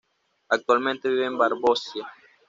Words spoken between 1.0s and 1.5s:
vive en